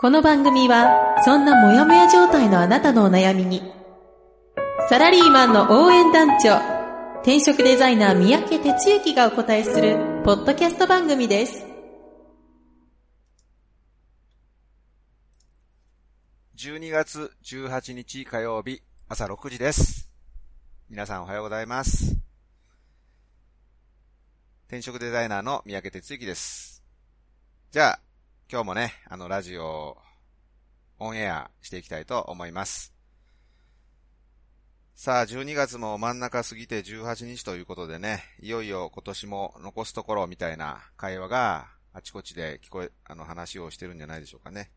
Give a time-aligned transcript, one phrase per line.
[0.00, 3.62] この番組は、そんなモヤモヤ状態のあなたのお悩みに、
[4.88, 6.56] サラリーマンの応援団長、
[7.16, 11.66] 転職デザイナー三宅哲之がお答えする、ポッドキャスト番組です。
[16.56, 20.10] 12月18日火曜日朝6時です。
[20.88, 22.16] 皆さんおはようございます。
[24.68, 26.82] 転職デザイナーの三宅哲之です。
[27.70, 28.00] じゃあ、
[28.52, 29.96] 今日もね、あのラジオ
[30.98, 32.92] オンエアしていきたいと思います。
[34.96, 44.72] さあ、12月も真ん中過ぎて18日ということでね、いよいよ今年も残すところみたいな会話があちこちで聞こえ、あの話をしてるんじゃないでしょうかね。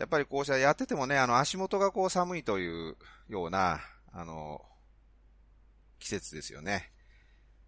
[0.00, 2.96] やっぱりこうしたやっててもね、あの足元がこう寒いという
[3.28, 3.78] ような、
[4.12, 4.60] あの、
[6.00, 6.90] 季節ですよね。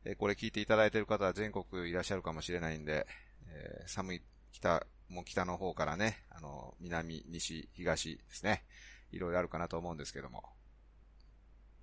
[0.05, 3.07] えこれ聞いていただいている方は全国いらっしゃるかもしれないんで、
[3.47, 4.23] えー寒い
[4.53, 8.65] 北、もう北の方からね、あの、南、西、東ですね。
[9.13, 10.45] いろいろあるかなと思うんですけども。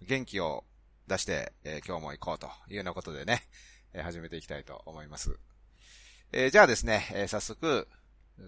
[0.01, 0.63] 元気を
[1.07, 3.43] 出して、えー今日も行こうというようなことでね、
[3.93, 5.37] えー始めていきたいと思います。
[6.31, 7.87] えーじゃあですね、えー早速、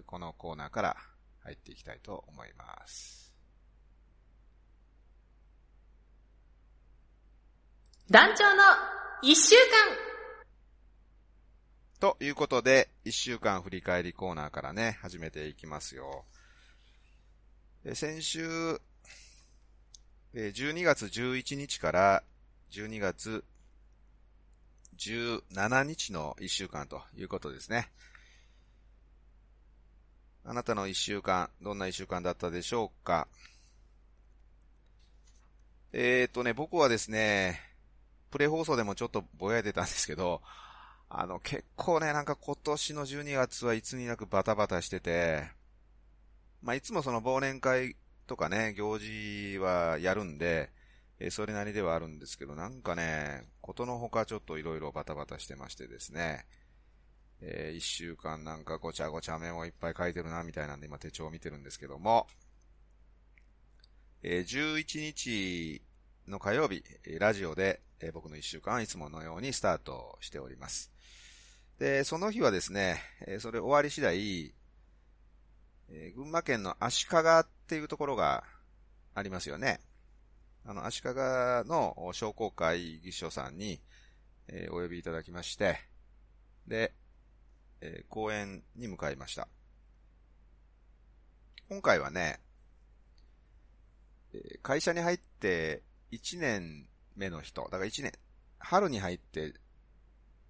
[0.06, 0.96] このコーナーから
[1.42, 3.34] 入っていきたいと思います。
[8.10, 8.62] 団長の
[9.22, 10.09] 一週間
[12.00, 16.24] ということで、一週間振り返りコーナーからね、始めていきますよ。
[17.84, 18.80] え先週、
[20.32, 22.22] え12月11日から
[22.70, 23.44] 12月
[24.96, 27.90] 17日の一週間ということですね。
[30.46, 33.28] あなたの一週間、どんな一週間だったでしょうか？
[35.92, 37.60] えーとね、僕はですね、
[38.30, 40.40] プレ放送でもちょっとぼやいてたんですけど、
[41.10, 45.50] あの、結構ね、なんか今年の12月はいつになくバタバタしてて、
[46.62, 47.96] まあ、いつもその忘年会
[48.28, 50.70] とかね、行事はやるんで、
[51.18, 56.46] えそれなりではあるんですけど、なんかね、ことのほかちょっといろいろバタバタしてましてですね、
[57.40, 62.28] えー一週間なんかごちゃごちゃメモいっぱい書いてるな、みたいなんで今手帳を見てるんですけども、
[64.22, 65.82] えー11日
[66.28, 66.84] の火曜日、
[67.18, 70.92] ラジオで、え僕の一週間はいつものようにスタートしております。
[71.80, 74.54] で、その日はですね、えそれ終わり次第、
[75.88, 78.44] え群馬県の足利っていうところが
[79.14, 79.80] ありますよね。
[80.66, 83.80] あの、足利の商工会議所さんに、
[84.48, 85.78] えお呼びいただきまして、
[86.66, 86.92] で、
[87.80, 89.48] え講演に向かいました。
[91.70, 92.40] 今回はね、
[94.62, 96.86] 会社に入って1年
[97.16, 98.12] 目の人、だから1年、
[98.58, 99.54] 春に入って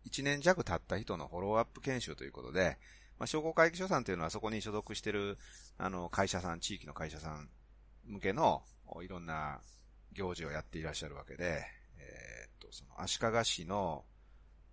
[0.09, 2.79] 1年弱経った人のフォローアップ研修ということで、
[3.19, 5.39] まあ、商工会議所さんというのはそこに所属している、
[5.79, 7.49] あの、会社さん、地域の会社さん
[8.07, 8.63] 向けの、
[9.03, 9.61] いろんな
[10.13, 11.65] 行事をやっていらっしゃるわけで、
[11.99, 14.05] えーっと、その、足利市の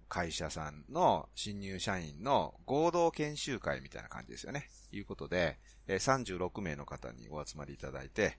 [0.09, 4.69] 会社さんの新入社員の合同研修会みたいな感じですよね。
[4.91, 8.37] いうことで、え36名の方にお集まりいただいて、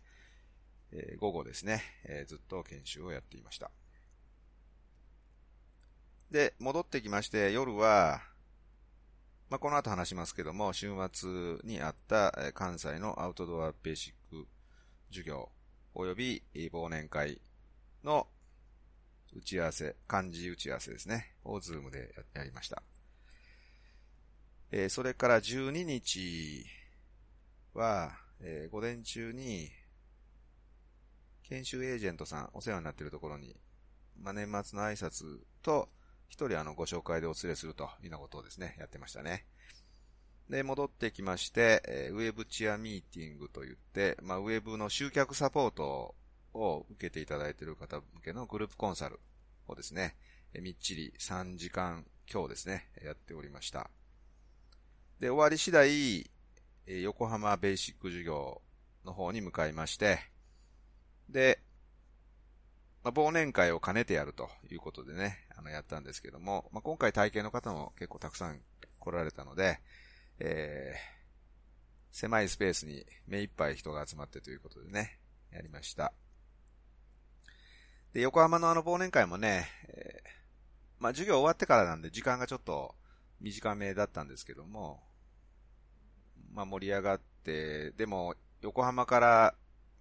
[1.18, 1.82] 午後ですね、
[2.26, 3.70] ずっと研修をやっていました。
[6.30, 8.20] で、戻ってきまして、夜は、
[9.48, 11.30] まあ、この後話しますけども、週末
[11.64, 14.46] にあった関西のアウトドアベーシック
[15.08, 15.48] 授業、
[15.94, 17.40] 及び忘年会
[18.04, 18.26] の
[19.34, 22.82] 打ち合わせ、漢字打ち合わせですね、をズームでややりました。
[24.70, 26.66] えーそれから12日
[27.72, 29.70] は、えー午前中に、
[31.44, 33.56] 研修エージェントさん、お世話になっているところに、
[34.20, 35.88] まあ、年末の挨拶と、
[36.28, 39.46] 一人あの、ご紹介でお連れするというようなことをですね、やってましたね。
[40.48, 46.14] で、戻ってきまして、ウェブチアミーティングといって、まあ、ウェブの集客サポート
[46.54, 49.20] を受けていただいている方向けのグループコンサル
[49.66, 50.16] をですね、
[50.54, 53.90] みっちり3時間今日ですね、やっておりました。
[55.20, 56.30] で、終わり次第、
[56.86, 58.62] 横浜ベーシック授業
[59.04, 60.20] の方に向かいまして、
[61.28, 61.60] で、
[63.08, 68.60] まあ、忘年会を兼ねてやるということでね、あの、やったんですけども、まあ、今回体験の方も結構たくさん
[68.98, 69.80] 来られたので、
[70.40, 70.94] え
[72.12, 75.18] 狭いスペースに目いっぱい人が集まってということでね、
[75.52, 76.12] やりました。
[78.12, 80.28] で、横浜のあの忘年会もね、えー、
[80.98, 82.94] まあ授業終わってからなんで時間がちょっと
[83.40, 85.00] 短めだったんですけども、
[86.52, 89.54] まあ盛り上がって、でも横浜から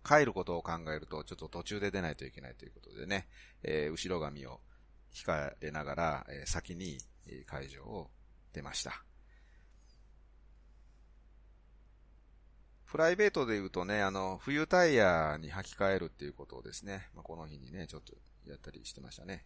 [0.08, 3.28] 帰ることを考えると、ちょっと途中で出ないといけないということでね、
[3.64, 4.62] えー、後ろ髪を
[5.16, 6.98] 引かれながら、えー、先に
[7.46, 8.10] 会場を
[8.54, 9.04] 出ました。
[12.86, 18.14] プライベートで言うとね、あの、冬タイヤに履き替えるっていうことをですね、まあ、この日にね、ちょっと
[18.50, 19.44] やったりしてましたね。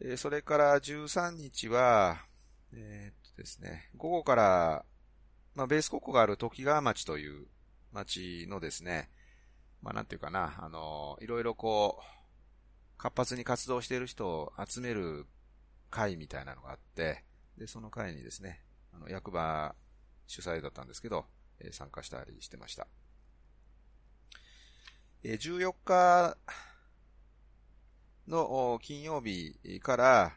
[0.00, 2.24] えー、それから13日は、
[2.72, 4.84] えー、っとですね、午後から、
[5.54, 7.46] まあ、ベース国庫がある時川町という
[7.92, 9.10] 町のですね、
[9.82, 12.04] まあ、なんていうかな、あの、いろいろこう、
[12.98, 15.26] 活発に活動している人を集める
[15.90, 17.24] 会みたいなのがあって、
[17.56, 19.74] で、その会にですね、あの、役場
[20.26, 21.26] 主催だったんですけど、
[21.60, 22.86] え参加したりしてました。
[25.22, 26.36] え14日
[28.26, 30.36] の金曜日から、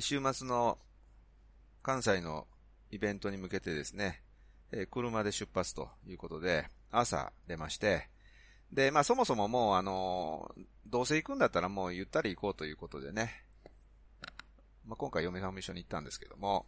[0.00, 0.78] 週末の
[1.82, 2.46] 関西の
[2.90, 4.22] イベントに向けてですね、
[4.72, 8.08] え車で出発ということで、朝出まして、
[8.72, 10.50] で、まあそもそももうあの、
[10.86, 13.44] どうせ行くんだったらもうゆったり行こうということでね、
[14.86, 16.66] まあ今回嫁さんも一緒に行ったんですけども、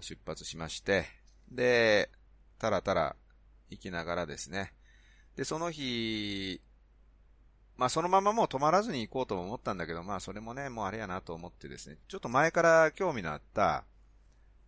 [0.00, 1.06] 出発しまして、
[1.50, 2.10] で、
[2.58, 3.16] たらたら
[3.70, 4.72] 行きながらですね。
[5.36, 6.60] で、その日、
[7.76, 13.84] まあそのままもう止まらずに行こうと思ったんだけど、まあそれもね、もうあれやなと思ってですね、ちょっと前から興味のあった、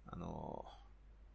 [0.07, 0.65] あの、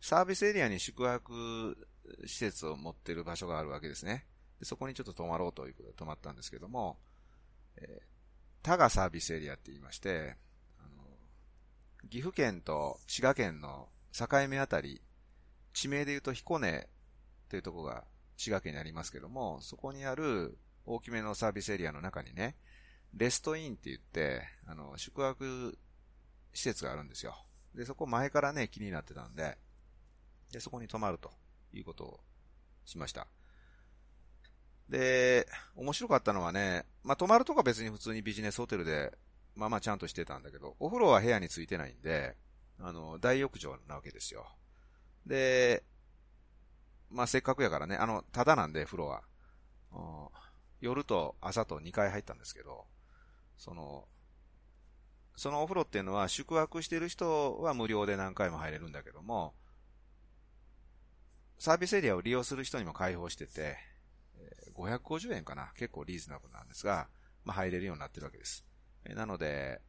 [0.01, 1.77] サービスエリアに宿泊
[2.25, 4.25] 施設を持ってる場所があるわけですね。
[4.59, 6.97] でそこにちょっと泊まろうということで泊まったんですけども、
[7.77, 10.35] えー、タガサービスエリアって言いまして、
[10.79, 11.03] あの、
[12.09, 15.01] 岐阜県と滋賀県の境目あたり
[15.73, 16.87] 地名で言うと彦根
[17.49, 18.03] というところが
[18.37, 22.55] 滋賀県にありますけども、そこにある大きめのサービスエリアの中にね、
[23.13, 25.77] レストインって言って、あの、宿泊
[26.53, 27.35] 施設があるんですよ。
[27.75, 29.57] で、そこ前からね、気になってたんで、
[30.51, 31.31] で、そこに泊まると
[31.73, 32.19] いうことを
[32.85, 33.27] しました。
[34.89, 39.17] で、面白かったのはね、まあ、泊まるとか別に普通にビジネスホテルで、
[39.55, 42.35] まあまあちゃんとしてたんだけど、お風呂は部屋についてないんで、
[42.79, 44.47] あの、大浴場なわけですよ。
[45.25, 45.83] で、
[47.09, 49.23] まあ、せっかくやからね、あの、ただなんで、風呂は。
[50.79, 52.85] 夜と朝と2回入ったんですけど、
[53.57, 54.07] その、
[55.35, 59.53] そのお風呂っていうのは宿泊してる人は無料で何回も入れるんだけども、
[61.61, 63.77] サービスエリアを利用する人にも開放してて、
[64.75, 67.07] 550円かな結構リーズナブルなんですが、
[67.45, 68.65] まあ、入れるようになってるわけです。
[69.05, 69.79] なので、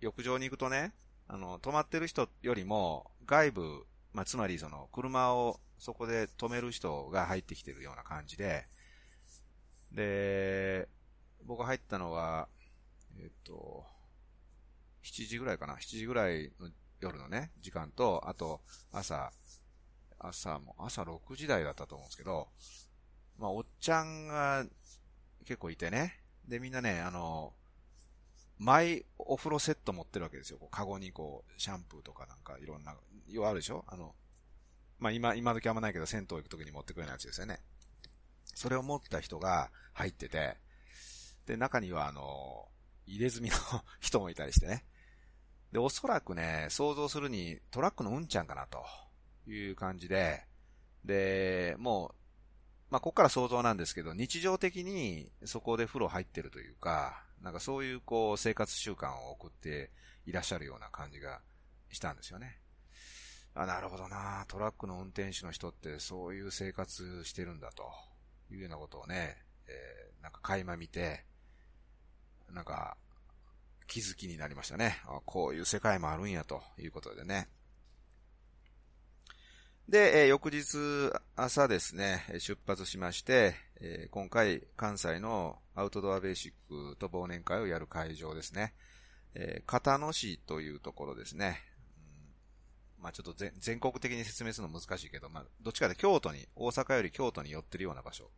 [0.00, 0.92] 浴場に行くとね、
[1.26, 8.66] あの、泊まってる人よりも外部まあ、つまりその、車をそこで止める人が入ってきてるような感じで、
[9.92, 10.88] で、
[11.44, 12.48] 僕入ったのは、
[13.18, 13.86] えっと、
[15.04, 16.68] 7時ぐらいかな ?7 時ぐらいの
[17.00, 18.60] 夜のね、時間と、あと、
[18.92, 19.32] 朝、
[20.18, 22.48] 朝も、朝6時台だったと思うんですけど、
[23.38, 24.64] まあ、おっちゃんが
[25.44, 27.52] 結構いてね、で、みんなね、あの、
[28.58, 30.58] マイお風呂セット持ってるわけですよ。
[30.58, 32.96] こうカゴにこう、シャンプーとかなんかいろんな、
[33.28, 34.14] 要はあるでしょあの、
[34.98, 37.60] まあ、今、今時あんまないけど、銭湯行くときに持ってくるようなやつですよね。
[38.54, 40.56] それを持った人が入ってて、
[41.46, 42.68] で、中にはあの、
[43.06, 43.56] 入れ墨の
[44.00, 44.84] 人もいたりしてね。
[45.70, 48.84] で、おそらくね、想像するにトラックのうんちゃんかなと
[49.52, 50.44] いう感じで、
[51.04, 52.14] で、もう、
[52.90, 59.90] まあ、ここから想像なんですけど、日常的にそこで風呂入ってるというか、なんかそういうこう生活習慣を送って
[60.26, 61.40] いらっしゃるような感じが
[61.90, 62.58] したんですよね。
[63.54, 67.84] あ、なるほどなトラックの運転手の人ってそういう生活してるんだと
[68.50, 69.36] いうようなことをね、
[69.66, 71.24] えー、なんか垣間見て、
[72.52, 72.96] なんか
[73.86, 75.00] 気づきになりましたね。
[75.06, 77.48] あこういう世界もあるんやということでね。
[79.88, 80.76] で、えー、翌日
[81.34, 86.52] 朝ですね、出発しまして、えー、今回関西のアウトドアベーシッ
[86.90, 88.74] クと忘年会をやる会場ですね。
[89.34, 91.62] えー、片野市というところですね。
[92.98, 98.30] うん、まあちょっと全国的に説明するの難しいけど、まあどっちかで京都に、大阪より京都に寄ってるような場所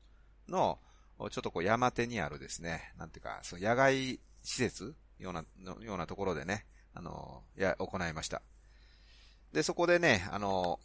[0.48, 0.78] の、
[1.18, 6.64] ちょっとこう山手にあるですね、なんていうか、その野外施設ような、のようなところでね、
[6.94, 8.40] あの、や、行いました。
[9.52, 10.78] で、そこでね、あの、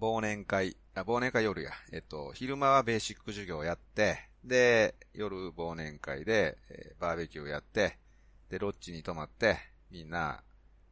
[0.00, 1.72] 忘年会、あ、忘年会夜や。
[1.92, 7.98] えっと、昼間はベーシック授業をやって、で、夜忘年会で、えー、バーベキューをやって、
[8.48, 9.58] で、ロッジに泊まって、
[9.90, 10.42] みんな、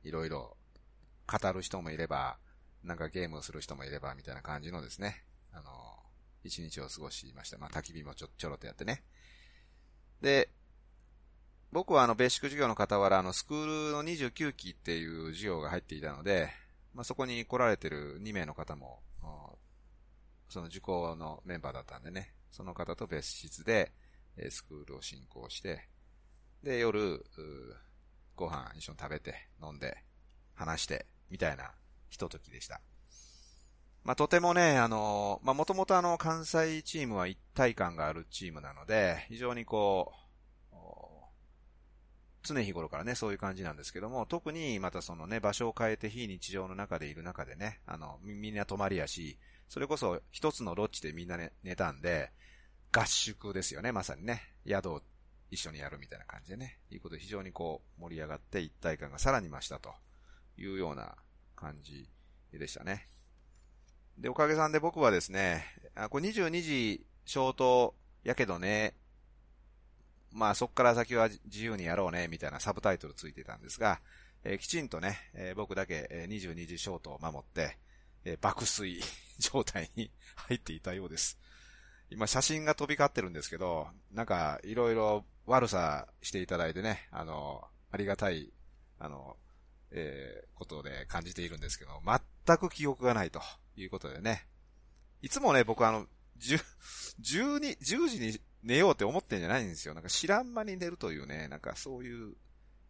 [0.05, 0.57] いろいろ
[1.27, 2.37] 語る人もいれば、
[2.85, 5.71] なんかゲームをする人もいれば、みたいな感じのですね、あの、
[6.45, 7.57] 一日を過ごしました。
[7.57, 9.03] まあ、焚き火もちょ、ちょろっとやってね。
[10.21, 10.51] で、
[11.73, 16.51] 僕はあの、ベーシック授業の傍ら、あの、スクールの29期っていう授業が入っていたので、
[16.95, 19.01] まあ、そこに来られてる2名の方も、
[20.49, 23.93] その受講のメンバーだったんでね、その方と別室で、
[24.37, 25.89] えスクールを進行して、
[26.63, 27.25] で、夜、
[28.35, 30.05] ご飯一緒に食べて、飲んで、
[30.55, 31.73] 話して、みたいな
[32.09, 32.81] ひとときでした。
[34.05, 40.28] まあ、とてもね、あの、まあ、もともとあの、関西チームは一体感があるチームなので、非常にこう、
[42.43, 52.33] 常日頃からね、そういう感じなんですけども、特にまたそのね、場所を変えて非日常の中でいる中でね、あの、みんな泊まりやし、それこそ一つのロッジでみんな、ね、寝たんで、
[52.91, 54.43] 合宿ですよね、まさにね。
[54.67, 55.03] 宿を
[55.51, 56.79] 一緒にやるみたいな感じでね。
[56.91, 59.93] いうことで非常にこう盛り上がって一体感がさらに増したと
[60.57, 61.17] いうような
[61.57, 62.09] 感じ
[62.53, 63.09] でしたね。
[64.17, 65.65] で、おかげさんで僕はですね、
[65.95, 68.95] あ、これ22時消灯やけどね、
[70.33, 74.01] まあそっから先は自由にやろうね、みたいなサブタイトルついてたんですが、
[74.45, 77.77] えー、きちんとね、えー、僕だけ、22時消灯を守って、
[78.25, 79.01] えー、爆睡
[79.39, 81.39] 状態に入っていたようです。
[82.11, 88.53] 今写真が飛び交ってるんですけど、なんかいろいろ悪さしていただいてね、あの、ありがたい、
[88.99, 89.37] あの、
[89.91, 93.41] えー、ことで感じているんですけど、全く記憶がないと
[93.77, 94.47] いうことでね。
[95.21, 96.07] いつもね、僕あの、
[96.39, 96.63] 10、
[97.21, 99.95] 12、10時に寝ようって思ってんじゃないんですよ。
[99.95, 102.35] なんか知らん間に寝るというね、なんかそういう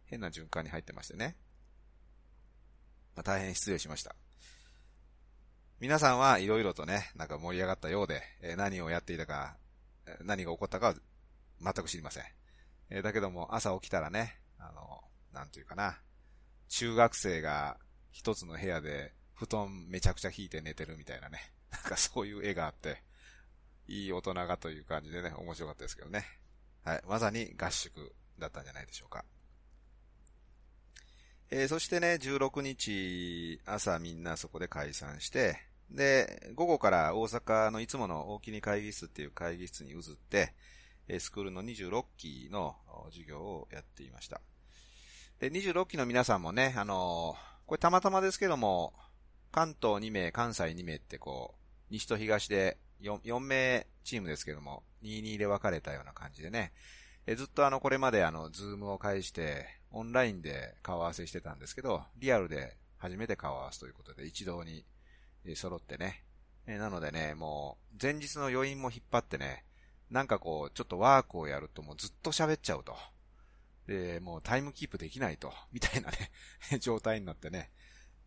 [0.05, 1.35] 変な循環に入ってましてね。
[3.15, 4.15] まあ、大変失礼しました。
[5.79, 9.57] 皆さんはいろいろとね、なんか盛り上がったようで、え、何をやっていたか、
[10.21, 10.95] 何が起こったかは
[11.61, 12.23] 全く知りません。
[12.89, 15.99] え、だけども朝起きたらね、あの、なんというかな、
[16.67, 17.77] 中学生が
[18.11, 21.39] 一つの部屋で布団めちゃくちゃ引いて寝てるみたいなね、
[21.71, 23.03] なんかそういう絵があって、
[23.89, 26.25] いい大人がという感じでね、面白かったですけどね。
[26.85, 29.25] はい、まさに合宿だったんじゃないでしょうか。
[31.51, 35.57] えー、そしてね、16日朝みんなそこで解散して、
[35.89, 40.53] で、午後から大阪のいつもの大きに会議室っていう会議室に移って、
[41.19, 42.75] スクールの26期の
[43.09, 44.41] 授業をやっていました。
[45.39, 48.93] で、26期の皆さんもね、あのー、これたまたまですけども、
[49.51, 56.71] 関東2名、関西2名ってこう、西と東で 4, 4名チームですけども、22で分かれたような感じでね、
[57.25, 64.85] えずっとあの、これまであの、ズームを介して、オンラインで顔合わせしてたんですけど、リアルで初めて顔合わすということで、一堂に
[65.55, 66.23] 揃ってね。
[66.67, 69.63] えなのでね、もう、前日の余韻も引っ張ってね、
[70.09, 72.95] なんかこう、ちょっとワークをやるともうずっと喋っちゃうと。
[73.87, 76.31] で、もうタイムキープできないと、みたいなね
[76.79, 77.71] 状態になってね、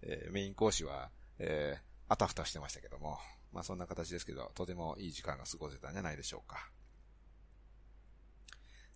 [0.03, 3.19] えー、メイン講師は、えー、あたふたしてましたけども、
[3.53, 6.71] まあそんな形ですけど、とてもいい時間が過ごせたんじゃないでしょうか。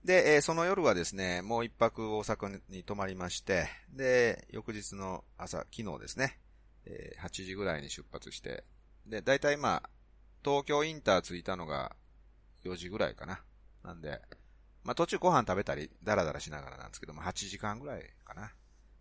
[0.04, 6.38] で、え、その夜はですね、もう一泊大阪に泊まりまして、で、翌日の朝、昨日ですね、
[6.84, 8.64] え、8時ぐらいに出発して、
[9.04, 9.90] で、だいたいまあ、
[10.44, 11.96] 東京インター着いたのが
[12.64, 13.42] 4時ぐらいかな。
[13.82, 14.20] なんで、
[14.84, 18.52] まあ途中ご飯食べたり、ダラダラしながらなんですけども、8時間ぐらいかな。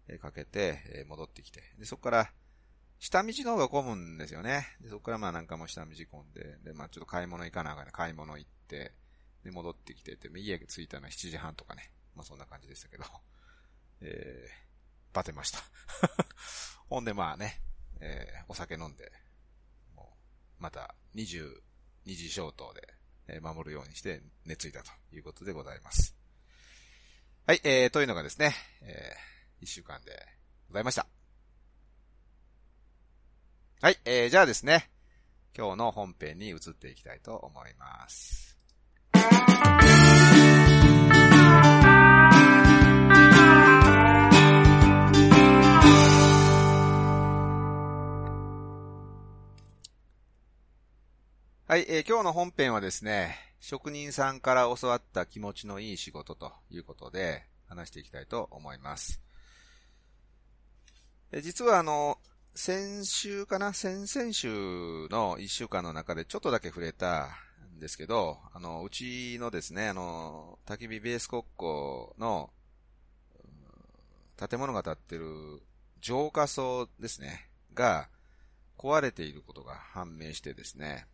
[0.08, 1.62] え、かけて、え、戻ってきて。
[1.78, 2.32] で、そこから、
[3.00, 4.68] 下道の方が混むんですよね。
[4.82, 7.92] で、そこからまあなんかも下道混んで、で、まあちょっと買い物行かなあかんね。
[7.92, 8.94] 買い物行って、
[9.44, 11.92] で、戻ってきてて、家着いたのは7時半とかね。
[12.16, 13.04] まあそんな感じでしたけど。
[14.02, 15.60] えー、バテました。
[16.88, 17.62] ほんでまあね、
[18.00, 19.12] えー、お酒飲んで、
[19.96, 20.18] も
[20.60, 21.62] う、また22
[22.06, 22.94] 時消灯で、
[23.28, 26.16] えー、守るようにして寝ついたということでございます。
[27.48, 30.26] はい、えー、というのがですね、えー、一週間で
[30.68, 31.25] ございました。
[33.82, 34.90] はい、えー、じゃあですね、
[35.56, 38.58] 今日の本編に移っていきたいと思います。
[51.68, 59.22] はい、えー、今日の本編はですね、職人さんから教わった気持ちのいい仕事ということで話していきたいと思います。
[61.34, 62.18] え実はあの、
[62.58, 63.74] 先週かな？
[63.74, 67.28] 先々週の一週間の中でちょっとだけ触れた
[67.76, 72.50] んですけど、あの、うちのですね、あの、焚き火ベース国庫の
[74.38, 75.62] 建物が建ってる
[76.00, 78.08] 浄化層ですね、が
[78.78, 81.08] 壊れていることが判明してですね、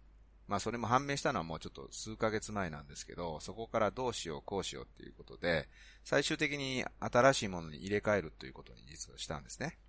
[0.48, 5.68] まあそれも判明したのはもうちょっと数ヶ月前なんですけど、そこからどうしようこうしようっていうことで、
[6.04, 9.80] 最終的に新しいものに入れ替えるということに実はしたんですね。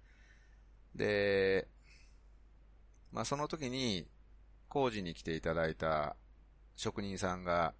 [0.94, 1.68] で、
[3.12, 4.06] まあ、その時に、
[4.68, 6.16] 工事に来ていただいた
[6.76, 7.74] 職人さんが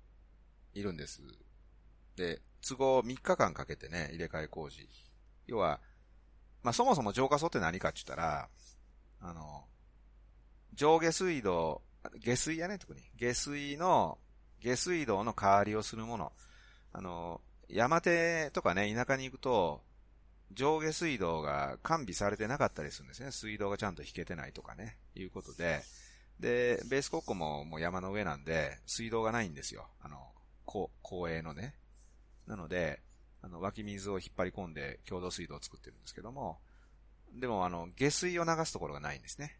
[0.75, 1.23] いるんです。
[2.17, 4.87] で、都合3日間かけてね、入れ替え工事。
[5.47, 5.81] 要は、
[6.63, 8.49] まあ、そもそも浄化層って何かって言ったら、
[9.21, 9.65] あの、
[10.75, 11.83] 上下水道、
[12.19, 13.01] 下水やね、特に。
[13.17, 14.19] 下水の、
[14.61, 16.33] 下水道の代わりをするもの。
[16.93, 19.83] あの、山手とかね、田舎に行くと、
[20.55, 23.33] 上下水道が完備されてなかったりするんですね。
[23.33, 25.83] 水道がちゃんと引けてないとかね、いうことで。
[26.41, 29.89] で、ベース国庫ももう山の上なんで、水道がないんですよ。
[30.01, 30.33] あの、
[30.65, 31.75] 公営のね。
[32.47, 33.03] なので、
[33.43, 36.61] あの、湧き水を引っ張り込んで共同水道を作ってるんですけども、
[37.33, 39.59] でもあの、下水を流すところがないんですね。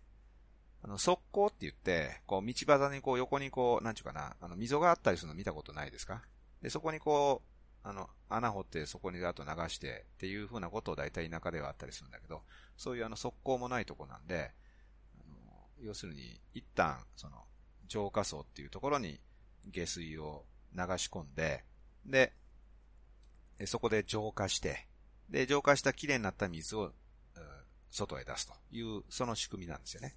[0.83, 6.23] あの、側溝って言って、こう、道端にこう、横にこう、なんちゅうかな、あの、溝があったりするの見たことないですか？
[6.61, 7.52] で、そこにこう、
[7.85, 12.43] あの、穴掘ってそこにあと流してっていう風なことを大体田舎ではあったりするんだけど、
[12.77, 14.53] そういうあの、側溝もないとこなんで、
[15.19, 17.45] あの、要するに、一旦、その、
[17.89, 19.21] 浄化層っていうところに
[19.67, 21.65] 下水を流し込んで、
[22.07, 22.33] で、
[23.67, 24.87] そこで浄化して、
[25.29, 26.93] で、浄化した綺麗になった水を、
[27.91, 30.17] 外へ出すという、その仕組みなんですよね。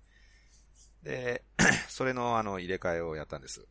[1.03, 1.43] で、
[1.89, 3.67] それのあの入れ替えをやったんです。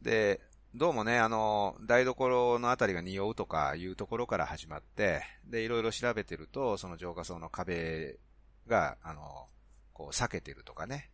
[0.00, 0.40] で、
[0.76, 8.18] どうもね、あの、台所のあたりが匂うとかいうところから始まって、で、いろいろ調べてると、その浄化層の壁
[8.66, 9.46] が、あの、
[9.92, 11.12] こう、避けてるとかね、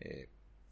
[0.00, 0.28] えー、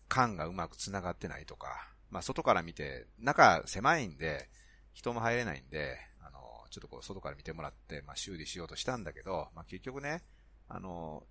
[0.09, 4.49] 缶がうまく繋がってないとか、まあ、外から見て、中狭いんで、
[4.95, 10.23] 人も入れないんで、あのちょっとこう、外から見てもらって、まあ、修理しようとしたんだけど、まあ、結局ね、
[10.71, 11.23] あの、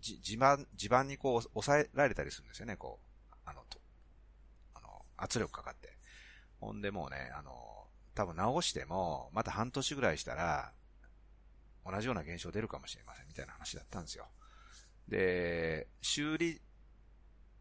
[0.00, 3.00] じ、地盤、地盤にこう、抑えられたりするんですよね、こ
[3.32, 3.80] う、あの、と、
[4.76, 5.98] あの、圧力かかって。
[6.60, 10.72] ほんでもうね、あの、多分直しても、また半年ぐらいしたら、
[11.84, 14.26] 同じような現象出るかもしれません、みたいな話だったんですよ。
[15.08, 16.60] で、修理、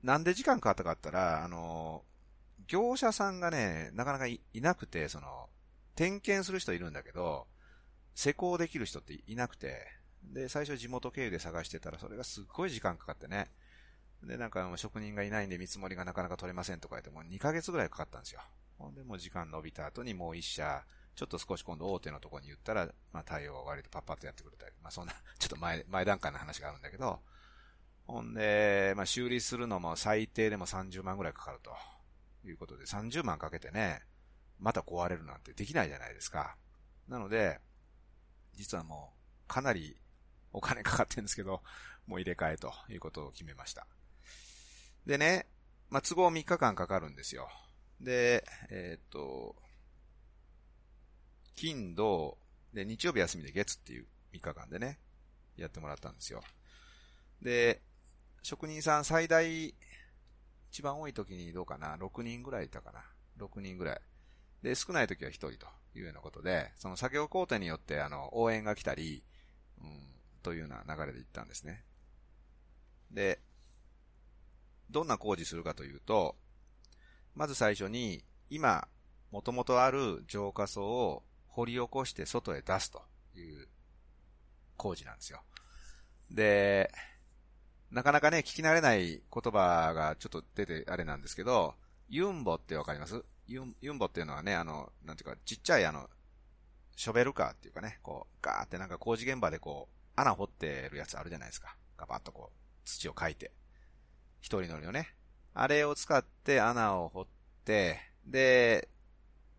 [0.04, 2.04] なんで時間かかったかったら、あの、
[2.68, 5.50] 業者さんがね、なかなかいなくて、その、
[5.96, 7.48] 点検する人いるんだけど、
[8.16, 9.88] 施工できる人っていなくて、
[10.24, 13.50] で、最初地元経由で探してたら、それがすっごい時間かかってね。
[14.24, 18.42] で、なんか職人がいないんで見積もりがなかなか取れませんとか言って、もう2ヶ月ぐらいかかったんですよ。
[18.78, 20.84] ほんで、もう時間伸びた後にもう一社、
[21.16, 27.22] ちょっと少し今度大手のとこに言ったら、まあ対応が割とパッパッとやってくれたり、まあそんな、 ちょっと前、前段階の話があるんだけど、
[28.08, 31.72] ほんで、まあ修理するのも最低でも30万ぐらいかかると。
[32.46, 34.02] いうことで、30万かけてね、
[34.60, 36.56] また壊れるなんてできないじゃないですか。
[37.08, 37.60] なので、
[38.56, 39.14] 実はも
[39.46, 39.98] う、かなり
[40.52, 41.62] お金かかってるんですけど、
[42.08, 43.88] もう入れ替えということを決めました。
[45.06, 45.48] でね、
[45.90, 47.50] まあ、都合3日間かかるんですよ。
[48.00, 49.56] で、えー、っと、
[51.56, 52.38] 金、土、
[52.74, 55.00] で、日曜日休みで月っていう3日間でね、
[55.58, 56.42] やってもらったんですよ。
[57.42, 57.82] で、
[58.44, 59.74] 職人さん最大、
[60.72, 63.04] 一番多い時にどうかな、6人ぐらいいたかな
[63.40, 64.02] ？6人ぐらい。
[64.62, 69.24] で、少ない時は一人というようなことで、その作業工程によってあの、応援が来たり、
[69.82, 71.84] うん、というような流れで行ったんですね。
[73.12, 73.40] で、
[74.90, 76.36] どんな工事するかというと、
[77.36, 78.88] まず最初に、今、
[79.32, 83.02] もともとある浄化層を掘り起こして外へ出すと
[83.36, 83.68] いう
[84.76, 85.42] 工事なんですよ。
[86.32, 86.92] で、
[87.92, 91.76] なかなかね、聞き慣れない言葉がちょっと出てあれなんですけど、
[92.08, 93.24] ユンボってわかります？
[93.48, 96.10] ユン、ユンボっていうのはね、あの、なんていうか、ちっちゃいあの、
[96.96, 101.76] ショベルカーっていうかね、こう、ガーってなんか工事現場でこう、穴掘ってるやつあるじゃないですか。
[101.98, 103.52] ガバッとこう、土をかいて。
[104.42, 105.16] 一人乗りのね。
[105.54, 107.28] あれを使って穴を掘っ
[107.66, 108.90] て、で、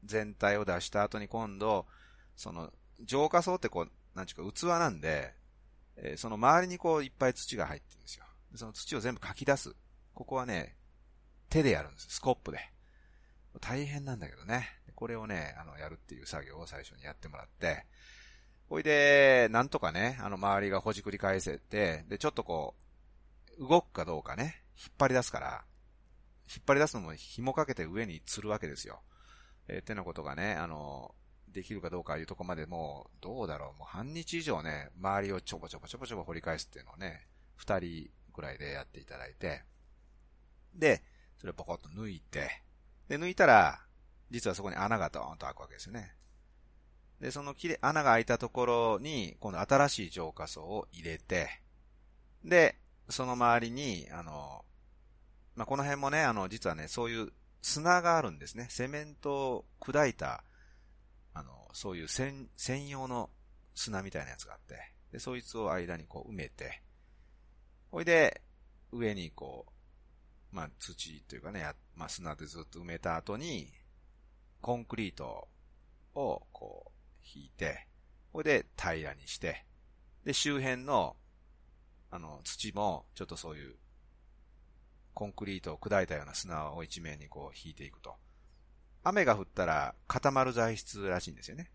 [0.04, 1.86] 全体を出した後に今度、
[2.36, 5.34] その、浄化層ってこう、なんちゅうか器なんで、
[5.96, 8.24] えー、その周りにこういっぱい土が入ってるんですよ。
[8.54, 9.74] その土を全部かき出す。
[10.14, 10.76] ここはね、
[11.48, 12.08] 手でやるんです。
[12.10, 12.58] スコップで。
[13.60, 14.68] 大変なんだけどね。
[14.94, 17.86] これをね、あの、やるっていう作業を最初にやってもらって、
[18.68, 22.74] ほいで、なんとかね、あの、周りがほじくり返せて、で、ちょっとこ
[23.58, 25.64] う、動くかどうかね、引っ張り出すから、
[26.48, 29.02] 引っ張り出すのも紐かけて上に吊るわけですよ。
[29.68, 31.14] えー、てなことがね、あの、
[31.48, 39.62] できるかどうかいうとこまでもう、どうだろう、もう半日以上ね、周りをちょぼちょぼちょぼちょぼ掘り返すっていうのをね、二人ぐらいでやっていただいて、
[40.74, 41.02] で、
[41.38, 42.62] それをポコッと抜いて、
[43.08, 43.80] で、抜いたら、
[44.30, 46.14] 実はそこに穴がドーンと開くわけですよね。
[47.20, 51.60] で、その切れ、穴が開いたところに、今度新しい浄化層を入れて、
[52.44, 52.76] で、
[53.08, 54.64] その周りに、あの、
[55.60, 58.68] まあ、この辺もね、あの、実はね、そういう砂があるんですね。
[58.70, 60.42] セメントを砕いた、
[61.34, 62.48] あの、そういう専、
[62.88, 63.28] 用の
[63.74, 66.80] 砂みたいなやつがあって、で、そいつを間にこう埋めて、
[67.90, 68.40] ほいで、
[68.90, 69.66] 上にこ
[70.50, 73.70] う、まあ土というかね、まあ砂でずっと埋めた後に、
[74.62, 75.46] コンクリート
[76.14, 77.86] をこう引いて、
[78.32, 79.66] これで平らにして、
[80.24, 81.16] で、周辺の、
[82.10, 83.76] あの、土も、ちょっとそういう、
[85.14, 88.16] コンクリートを砕いたような砂を一面にこう引いていくと。
[89.02, 91.70] 雨が降ったら固まる材質らしいんですよね。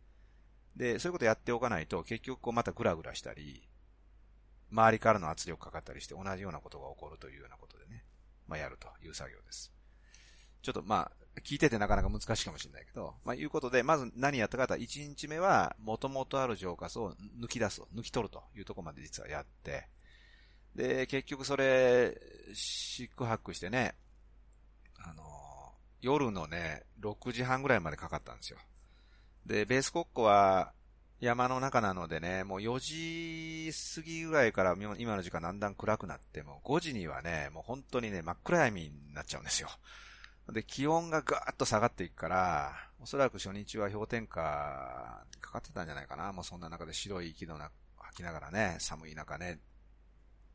[0.76, 3.68] で、そういうことやっておかないと、結局こうまたグラグラしたり、
[4.72, 8.04] 周りからの圧力かかったりして同じようなことが起こるというようなことでね、
[8.48, 9.72] まあやるという作業です。
[10.62, 19.88] ちょっとまあ、聞いててなかなか難しいかもしれないけど、まあいうことで、まず何やったかと1日目は、元々ある浄化層を抜き出す、抜き取るというところまで実はやって、
[20.76, 22.20] で、結局それ、
[22.54, 23.96] 宿泊してね、
[25.00, 25.24] あの、
[26.02, 28.60] 夜のね、6時半ぐらいまでかかったんですよ。
[29.46, 30.74] で、ベースコッコは
[31.22, 39.70] 山の中なのでね、もう4時過ぎぐらいから今の時間だんだん暗くなって、もう5時にはね、もう本当にね、真っ暗闇になっちゃうんですよ。
[40.52, 46.34] で、気温がガーッと下がっていくから、おそらく初日は氷点下にかかってたんじゃないかな。
[46.34, 49.60] もうそんな中で白い息のな吐きながらね、寒い中ね、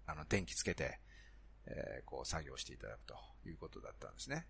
[0.06, 0.98] あの、電気つけて、
[1.66, 3.14] えー、こう作業していただくと
[3.46, 4.46] いうことだったんですね。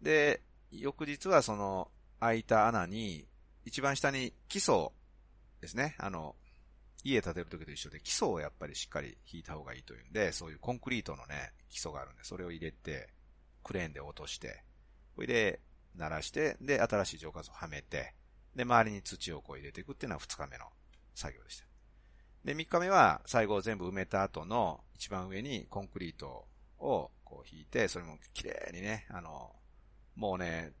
[0.00, 3.26] で、翌日はその開いた穴に、
[3.64, 4.88] 一番下に基礎
[5.60, 5.94] ですね。
[5.98, 6.34] あの、
[7.04, 13.08] 家建てるときと一緒で基礎をやっぱりしっかり引いた方がいいというんで、そういうコンクリートのね、基礎があるんで、それを入れて、
[13.64, 14.64] クレーンで落として、
[15.14, 15.60] それで、
[15.96, 18.14] 鳴らして、で、新しい浄化層をはめて、
[18.56, 20.66] で、周りに土をこう入れていくっていうのは二日目の
[21.14, 21.71] 作業でした。
[22.44, 26.46] で、三日目は最後全部埋めた後の一番上にコンクリート
[26.78, 29.54] をこう引いて、それも綺麗にね、あの、
[30.16, 30.72] もうね、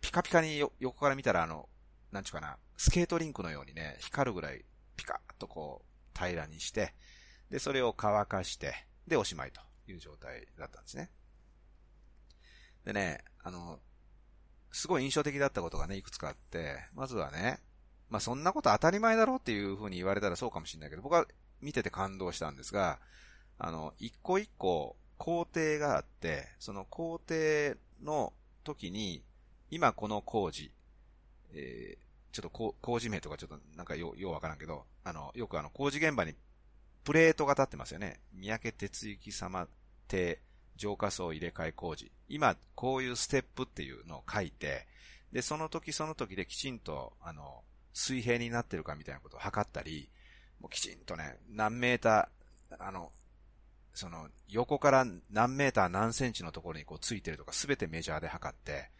[0.00, 1.68] ピカピカに横から見たらあの、
[2.12, 4.64] なんちゅうかな、スケートリンクのようにね、光るぐらい
[4.96, 6.94] ピカッとこう平らにして、
[7.50, 11.10] で、それを乾かして、で、おしまいという状態だったんですね。
[12.84, 13.80] でね、あの、
[14.70, 17.60] すごい印象的だったことがね、いくつかあって、まずはね、
[18.10, 21.26] まあそんなこと当たり前だろうっていう風に言われたらそうかもしれないけど、僕は
[21.60, 22.98] 見てて感動したんですが、
[23.58, 28.32] あの、一個一個工程があって、その工程の
[28.64, 29.22] 時に、
[29.70, 30.70] 今この工事、
[31.52, 36.34] えー、ちょっと工事名とかちょっとなんかよ、ようわからんけど、あの、よくあの工事現場に
[37.04, 38.20] プレートが立ってますよね。
[38.34, 39.66] 三宅哲之様
[40.08, 40.40] 邸
[40.76, 42.12] 浄化層入れ替え工事。
[42.28, 44.86] 今、こういうステップっていうのを書いて、
[45.32, 47.62] で、その時その時できちんと、あの、
[47.96, 50.10] 水平になってるかみたいなことを測ったり、
[50.60, 53.10] もうきちんとね、何メーター、あの、
[53.94, 58.90] その、横から何メーター何センチのところにこうついてるとかすべてメジャーで測って、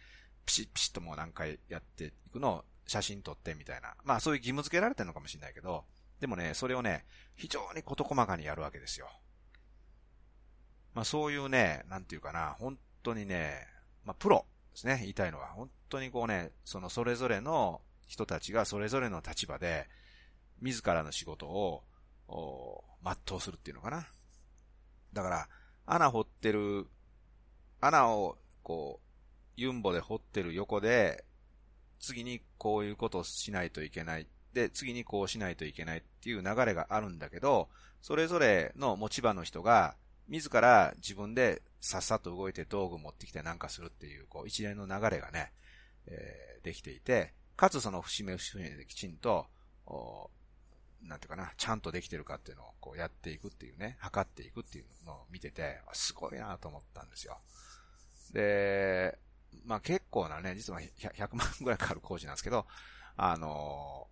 [0.46, 3.94] ピシッピシッともう何回やっていくのを写真撮ってみたいな。
[4.02, 5.84] まあそういう義務付けられてるのかもしれないけど、
[6.18, 7.04] でもね、それをね、
[7.34, 9.10] 非常に事細かにやるわけですよ。
[10.94, 13.66] まあそういうね、なんていうかな、本当にね、
[14.06, 15.48] まあプロですね、言いたいのは。
[15.48, 19.88] 本当にこうね、そのそれぞれの人たちがそれぞれの立場で、
[20.60, 21.82] 自らの仕事を、
[23.04, 24.06] 全うするっていうのかな。
[25.12, 25.48] だから、
[25.86, 26.86] 穴掘ってる、
[27.80, 29.06] 穴を、こう、
[29.56, 31.24] ユンボで掘ってる横で、
[31.98, 34.26] 次にこういうことをしないといけない。
[34.52, 37.68] で、次にこうしないといけないっていう流れがあるんだけど、
[38.02, 39.96] それぞれの持ち場の人が、
[40.28, 45.52] 自ら自分でさっさと動いて道具持ってきてなんかするっていう、こう一連の流れがね、
[46.06, 49.46] えー、できていて、かつその節目節目できちんと、
[51.02, 57.38] なんていうかな、ちゃんとできてるかっていうのをこうやっていくっていうね、測っていくっていうのを見てて、すごいなと思ったんですよ。
[58.32, 59.18] で、
[59.64, 62.66] まあ結構なね、実は 100, 万ぐらいかかる工事なんですけど、
[63.16, 64.08] あの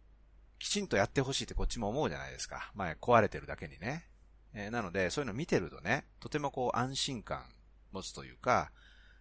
[0.59, 2.73] きちんとやってほしいってこっちも思うじゃないですか。
[2.75, 4.09] 前壊れてるだけにね。
[4.55, 7.45] えー、なので、そういうの見てるとね、とてもこう安心感
[7.93, 8.71] 持つというか、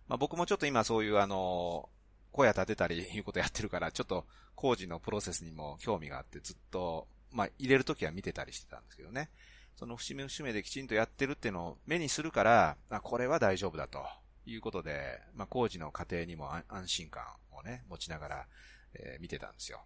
[0.08, 1.90] まあ僕もちょっと今そういうあの
[2.34, 9.30] 小屋建てたりいうことやってるから、ちょっと工事のプロセスにも興味があってずっとまあ、入れるときは見てたりしてたんですけどね。
[9.76, 14.06] その節目節目できちんとやってるっていうのを目にするから、あ、これは大丈夫だと
[14.46, 18.48] いうことで、まあ、工事の過程にも安心感をね、持ちながら、
[18.94, 19.84] えー、見てたんですよ。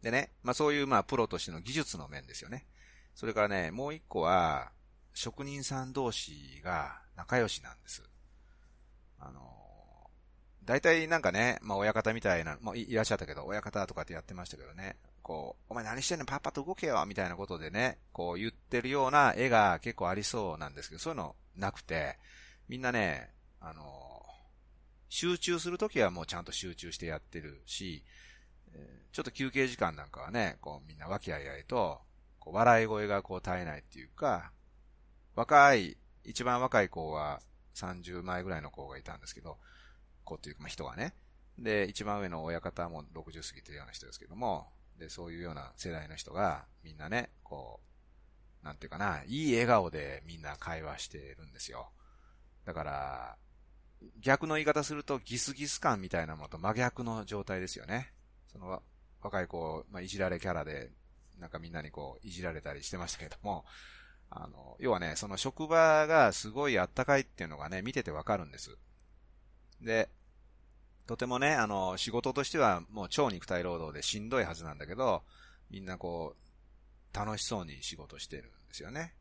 [0.00, 2.66] でね、まあ、そういう、まあ、プロとしての技術の面ですよね。
[3.14, 4.72] それからね、もう一個は、
[5.12, 8.02] 職人さん同士が仲良しなんです。
[9.18, 9.40] あの
[10.66, 22.18] 大体なんかね、まあ親方みたいな、もいらっしゃったけど、親方とかってやってましたけどね、こう、お前何してんのパッパと動けよみたいなことでね、こう言ってるような絵が結構ありそうなんですけど、そういうのなくて、
[22.68, 24.22] みんなね、あの、
[25.08, 28.04] 集中するときはもうちゃんと集中してやってるし、
[29.12, 32.00] ちょっと休憩時間なんかはね、こうみんな和気あいあいと、
[32.38, 34.52] こう笑い声がこう絶えないっていうか、
[35.34, 37.40] 若い、一番若い子は
[37.74, 39.58] 30前ぐらいの子がいたんですけど、
[40.26, 41.14] 子っていうか、まあ、人がね。
[41.58, 47.80] で、一番上の親方も60過ぎてるような人ですけども、で、そういうような世代の人が、みんなね、こ
[48.62, 51.88] う、なんていうかな、いい笑顔でみんな会話してるんですよ。
[52.64, 53.36] だから、
[54.20, 58.12] 逆の言い方するとギスギス感みたいなものと真逆の状態ですよね。
[58.52, 58.82] その
[59.22, 60.90] 若い子、まあ、いじられキャラで、
[61.38, 63.64] なんかみんなにこう、いじられたりしてましたけども、
[64.30, 68.76] あの、要はね、その職場がすごいあったかいっていうのがね、見ててわかるんです。
[69.80, 70.08] で、
[71.06, 75.22] とてもね、あの、仕事としてはもう超肉体労働でしんどいはずなんだけど、
[75.70, 79.14] みんなこう、楽しそうに仕事してるんですよね。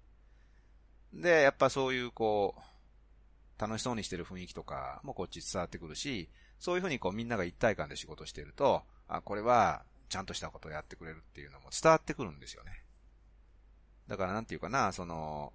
[1.14, 12.84] で、やっぱそういうこう、楽しそうにしてる雰囲気とかもこっち伝わってくるし、そういうふうにこうみんなが一体感で仕事してると、あ、これはちゃんとしたことをやってくれるっていうのも伝わってくるんですよね。
[14.08, 15.54] だからなんていうかな、その、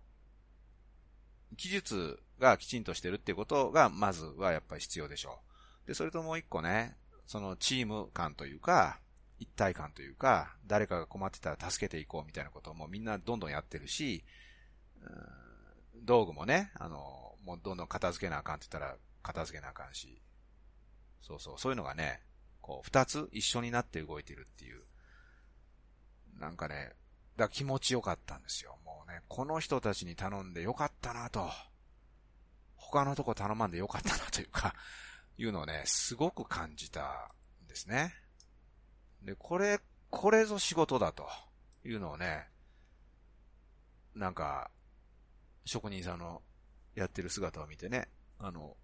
[1.57, 5.41] 技術がきちんとしてるっていうことが、まずはやっぱり必要でしょ
[5.85, 5.89] う。
[5.89, 9.01] で、それともう一個ね、そのチーム感というか、
[9.39, 14.25] 一体感というか、誰かが困ってたら助けていこうみたいなこともみんなどんどんやってるし、
[16.03, 20.21] 道具もね、あの、もうどんどん片付けなあかんって言ったら片付けなあかんし、
[21.23, 22.23] そうそう、そういうのがね、
[22.61, 24.83] こう、二つ一緒になって動いてるっていう。
[26.39, 26.93] なんかね、
[27.40, 28.76] だ気持ちよかったんですよ。
[28.85, 31.50] もうね、この人たちに頼んでよかったなと。
[32.76, 34.74] 他のとこ頼まんでよかったなというか、
[35.38, 37.33] いうのをね、すごく感じた
[37.64, 38.14] んですね。
[39.22, 41.26] で、これ、これぞ仕事だと
[41.83, 42.46] いうのをね、
[44.14, 44.70] なんか、
[45.64, 46.42] 職人さんの
[46.94, 48.76] やってる姿を見てね、あの、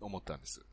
[0.00, 0.64] 思ったんです。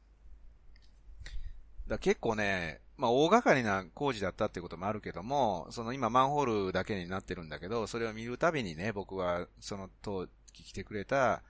[1.87, 11.43] だ結構ね、まあ大掛かりな工事だったってこともあるけども、その今マンホールだけになってるんだけど、それを見るたびにね、僕はその当時来てくれた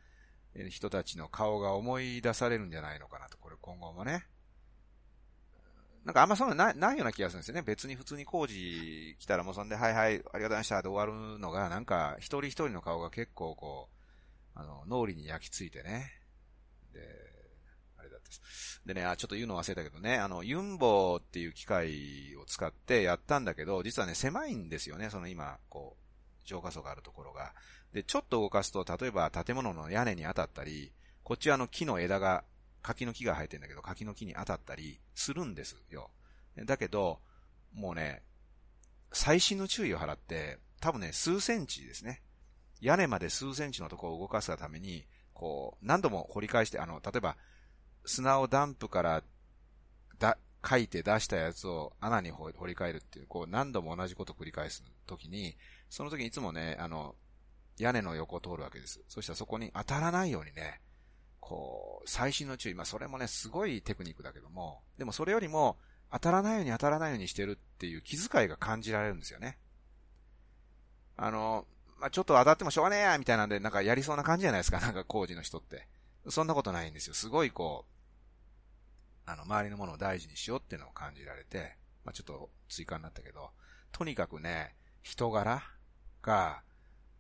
[0.69, 4.25] 人たちの顔が思い出されるんじゃないのかなと、これ今後もね。
[6.03, 7.61] なんかあんまそんなないような気がするんですよね。
[7.61, 13.89] 別に普通に工事来たらもうそんで、はいはい、ありがとうございましたで終わるのが、なんか一人一人の顔が結構こ
[14.55, 16.11] う、あの、脳裏に焼き付いてね。
[16.93, 17.26] で、
[18.27, 18.81] です。
[18.85, 27.53] でね、あ、ちょっと言うの忘れたけどね、あの、ユンボっていう機械を使ってやったんだけど、実はね、狭いんですよね、その今、こう、浄化層があるところが。
[27.93, 32.43] で、ちょっと動かすと、例えば建物の屋根に当たったり、こっちはあの木の枝が、
[32.81, 36.09] 柿の木が生えてんだけど、柿の木に当たったりするんですよ。
[36.65, 37.19] だけど、
[37.73, 38.23] もうね、
[39.11, 42.21] 最新の注意を払って、多分ね、数センチですね。
[42.79, 47.37] 屋根まで数センチのところを動かすがために、こう、何度も掘り返して、あの、例えば、
[48.07, 49.23] 砂をダンプから
[50.17, 55.55] だ、書いて出したやつを穴に掘り替えるっていう、こう、何度も同じこと繰り返すときに、
[55.89, 57.15] その時にいつもね、あの、
[57.77, 59.01] 屋根の横を通るわけです。
[59.07, 60.81] そしたらそこに当たらないようにね、
[61.39, 65.77] こう、最新の注意、まあそれもね、すごいテクニックだけども、でもそれよりも、
[66.11, 69.57] 当たらないように当たらないようにしてるっていう気遣いが感じられるんですよね。
[71.17, 71.65] あの、
[71.99, 75.87] まあ、ちょっと当たってもしょうがねえや、みたいなんで、なんかやりそうな感じじゃないですか、なんか工事の人って。
[76.29, 77.13] そんなことないんですよ。
[77.13, 77.96] すごいこう、
[79.27, 83.51] あの、周りのものを大事にしようっていうのを感じられて、まあ、ちょっと追加になったけど、
[83.91, 85.61] とにかくね、人柄
[86.21, 86.63] が、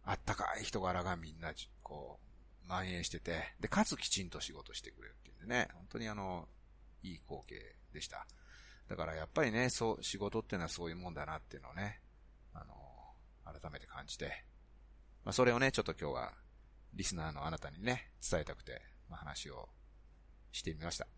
[0.05, 1.51] あったかい人柄がみんな、
[1.83, 2.19] こ
[2.63, 6.47] う、蔓延してて、で、かつきちんと仕事してくれるっていうんでね、本当にあの、
[7.03, 8.25] いい光景でした。
[8.87, 11.99] だからやっぱりね、そう、仕事っていうのはそういうもんだなっていうのをね、
[12.53, 12.73] あの、
[13.43, 14.45] 改めて感じて、
[15.25, 16.33] まあ、それをね、ちょっと今日は、
[16.93, 19.67] リスナーのあなたにね、伝えたくて、まあ、話を
[20.53, 21.16] してみました。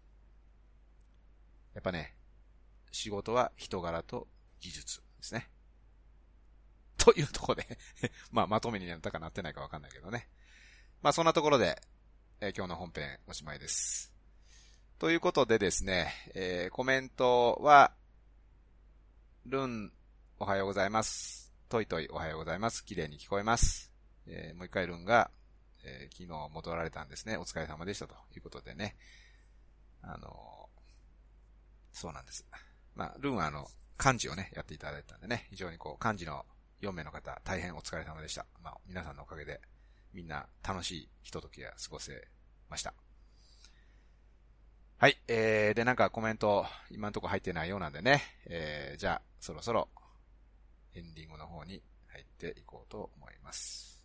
[1.74, 2.16] やっぱね、
[2.92, 4.28] 仕事は人柄と
[4.60, 5.50] 技術ですね。
[6.98, 7.66] というとこで
[8.32, 10.28] まあ、まとめになったかなってないかわかんないけどね。
[11.02, 11.82] まあ、そんなところで、
[12.42, 14.14] えー、今日の本編おしまいです。
[14.98, 17.94] ということでですね、えー、コメントは、
[19.46, 19.94] ルン、
[20.40, 21.54] おはようございます。
[21.70, 22.84] トイトイ、おはようございます。
[22.84, 23.94] 綺麗に聞こえます。
[24.28, 25.32] えー、もう一回ルンが、
[25.84, 27.38] えー、昨日戻られたんですね。
[27.38, 28.98] お疲れ様でしたということでね。
[30.02, 30.59] あの、
[31.92, 32.46] そうなんです。
[32.96, 36.46] まあ、ルンはあの、漢字をね、やっていただいたんでね、非常にこう、漢字の
[36.82, 38.46] 4名の方、大変お疲れ様でした。
[38.62, 39.62] まあ、皆さんのおかげで、
[40.14, 42.28] みんな楽しいひとときが過ごせ
[42.70, 42.94] ました。
[44.98, 49.88] はい、えー、で、なんかコメント、今んとこ入ってないようなんでね、えー、じゃあ、そろそろ、
[50.94, 54.02] エンディングの方に入っていこうと思います。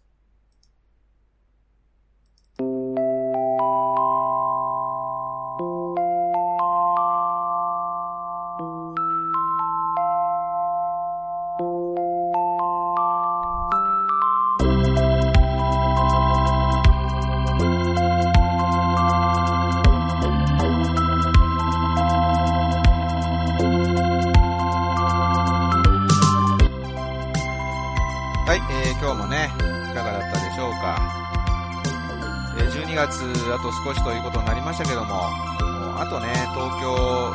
[33.84, 36.88] 少しということになりましたけども、もあとね、東京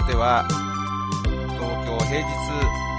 [0.10, 0.42] では、
[1.62, 2.34] 東京平日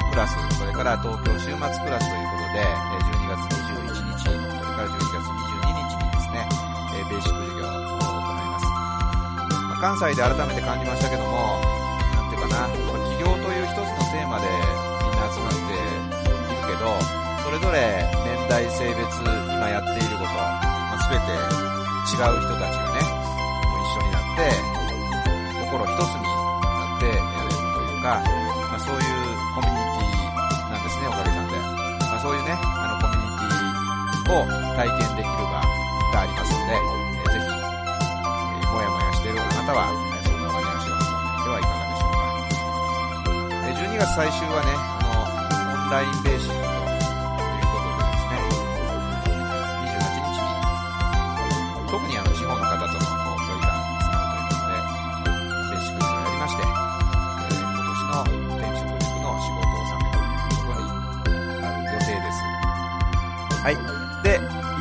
[0.06, 2.62] クラス、それから東京週末クラスということで、
[3.10, 6.46] 12月21日、それから12月22日にですね、
[7.10, 8.70] ベーシック授業を行います。
[8.70, 11.58] まあ関西で改めて感じましたけども、
[12.14, 16.86] なんていうかな、まあ起業という一つのテーマでみんな集まっているけど、
[17.42, 21.34] それぞれ年代、性別、今やっていること、まあ、全て
[22.14, 22.79] 違う人たち
[28.10, 28.18] か、
[28.70, 29.02] まあ、そういう
[29.54, 31.54] コミュニティなんですね、おかげさんで。
[32.10, 34.42] まあ、そういうね、あのコミュニティを
[34.74, 42.26] 体験できる場がありますので、えーぜひ、えーもやもやしているあなたは、えーそんなお話を運んでみてはいかがでしょうか。
[43.62, 45.22] えー12月最終はね、あの、
[45.70, 46.69] オンラインベーシック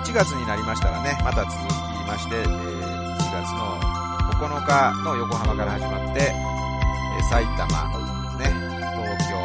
[0.09, 1.61] 1月になりましたらね、また続き
[2.07, 3.77] まして、えー1月の
[4.41, 6.33] 9日の横浜から始まって、え
[7.29, 7.69] 埼玉、
[8.41, 8.49] ね、
[8.97, 9.37] 東京、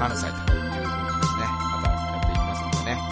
[0.00, 3.04] 関西というふうにですね、またやっていきますのでね、え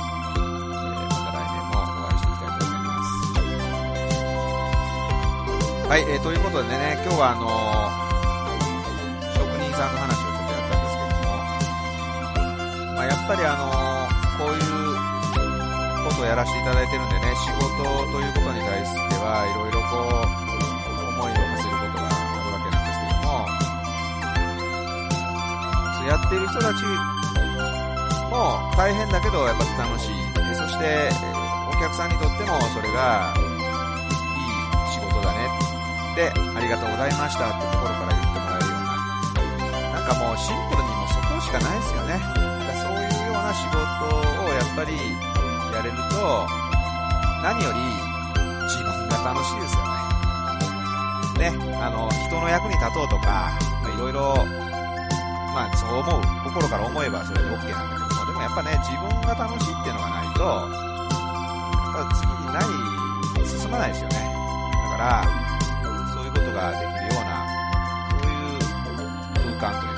[1.04, 3.20] また来年もお会いしていきたいと思います。
[5.84, 8.08] はい、えーということでね、今日はあのー
[9.36, 11.36] 職人さんの話をちょっとやったんですけども、
[12.96, 13.68] まあ、やっぱりあの
[14.46, 14.89] こういう
[16.20, 17.80] ことをやらせていただいてるんでね、仕事
[18.12, 20.28] ということに対しては、いろいろこう、
[21.16, 23.48] 思いを馳せることがあるわけなんですけども、
[25.96, 26.84] そうやっている人たち
[28.28, 30.28] も大変だけど、やっぱ楽しい。
[30.52, 31.08] そして、
[31.72, 33.64] お客さんにとってもそれがいい
[34.92, 35.48] 仕事だね
[36.16, 38.84] で、ありがとうございましたっていうところから言ってもらえるよう
[39.72, 42.20] な、なんかもうシンプルにもそこしかないですよね。
[42.76, 45.29] そういうような仕事をやっぱり
[45.80, 46.46] やれると、
[47.42, 47.80] 何より
[48.68, 49.80] 自分が楽しいですよ
[51.40, 51.56] ね。
[51.56, 53.56] ね、あの、人の役に立とうとか、
[53.88, 54.36] いろいろ、
[55.54, 60.68] まそう思う、心から思えばそれで OK なんだけども、でもやっぱね、自分が楽しいっていうのがないと、や
[62.04, 64.16] っぱ次にない、進まないですよね。
[64.84, 65.24] だから、
[66.12, 67.40] そういうことができるような、
[68.20, 69.89] そういう空間と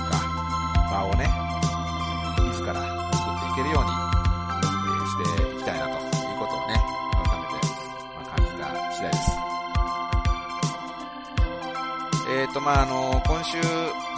[12.64, 13.58] まあ、あの、今週、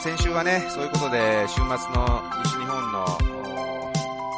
[0.03, 1.65] 先週はね、そういうことで、週末
[1.97, 3.07] の西日本の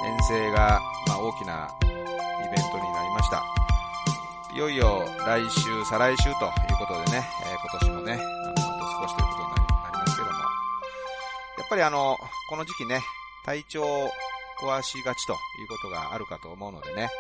[0.07, 3.43] 遠征が、まあ、大きなイベントになりました。
[4.55, 8.63] いよいよ来週、再来週ということでね、えー今年もね、あの、あと
[9.03, 10.45] 少しということになりなりますけども、や
[11.65, 12.17] っぱりあの、
[12.49, 13.03] この時期ね、
[13.45, 14.09] 体調を
[14.63, 17.11] 壊しがちということがあるかと思うのでね、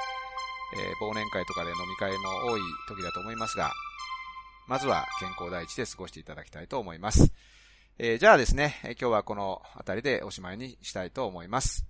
[0.77, 3.72] えー忘年会とかで飲み会も多い時だと思いますが、
[4.66, 7.33] まずは健康第一で過ごしていただきたいと思います。
[7.98, 11.87] えーじゃあですね、今日はこの辺りでおしまいにしたいと思います。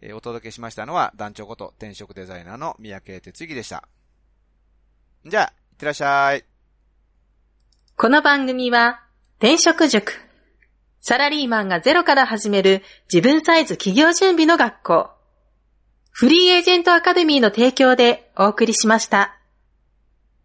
[0.00, 3.88] えーお届けしましたのは団長こと転職デザイナーの三宅哲之でした。
[5.26, 6.44] じゃあ、いってらっしゃい。
[7.96, 9.02] この番組は、
[9.38, 10.12] 転職塾。
[11.02, 15.10] サラリーマンがゼロから始める自分サイズ企業準備の学校。
[16.10, 19.39] フリーエージェントアカデミーの提供でお送りしました。